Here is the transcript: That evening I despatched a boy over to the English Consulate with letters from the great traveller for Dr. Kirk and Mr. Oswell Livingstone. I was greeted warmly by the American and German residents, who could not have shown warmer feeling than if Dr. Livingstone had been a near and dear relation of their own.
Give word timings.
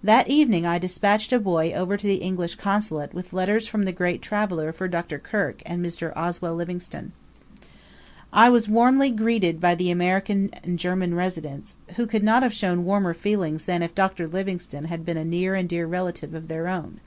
That 0.00 0.28
evening 0.28 0.64
I 0.64 0.78
despatched 0.78 1.32
a 1.32 1.40
boy 1.40 1.72
over 1.72 1.96
to 1.96 2.06
the 2.06 2.18
English 2.18 2.54
Consulate 2.54 3.12
with 3.12 3.32
letters 3.32 3.66
from 3.66 3.84
the 3.84 3.90
great 3.90 4.22
traveller 4.22 4.70
for 4.70 4.86
Dr. 4.86 5.18
Kirk 5.18 5.60
and 5.66 5.84
Mr. 5.84 6.12
Oswell 6.14 6.54
Livingstone. 6.54 7.10
I 8.32 8.48
was 8.48 8.68
greeted 8.68 8.76
warmly 8.76 9.52
by 9.54 9.74
the 9.74 9.90
American 9.90 10.50
and 10.62 10.78
German 10.78 11.16
residents, 11.16 11.74
who 11.96 12.06
could 12.06 12.22
not 12.22 12.44
have 12.44 12.54
shown 12.54 12.84
warmer 12.84 13.12
feeling 13.12 13.56
than 13.56 13.82
if 13.82 13.92
Dr. 13.92 14.28
Livingstone 14.28 14.84
had 14.84 15.04
been 15.04 15.16
a 15.16 15.24
near 15.24 15.56
and 15.56 15.68
dear 15.68 15.88
relation 15.88 16.36
of 16.36 16.46
their 16.46 16.68
own. 16.68 17.00